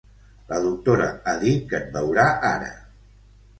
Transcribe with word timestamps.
La 0.51 0.57
doctora 0.63 1.09
ha 1.27 1.35
dit 1.45 1.69
que 1.73 1.83
et 1.83 1.93
veurà 1.99 2.27
ara. 2.55 2.75